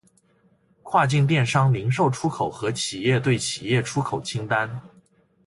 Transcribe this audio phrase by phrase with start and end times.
[0.81, 4.81] 跨境电商零售出口和企业对企业出口清单